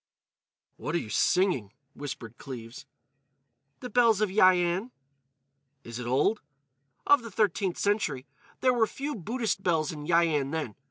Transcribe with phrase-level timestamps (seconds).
[0.77, 2.87] _""What are you singing?" whispered Cleves.
[3.81, 4.89] "'The Bells of Yian.'"
[5.83, 6.41] "Is it old?"
[7.05, 8.25] "Of the 13th century.
[8.61, 10.73] There were few Buddhist bells in Yian then.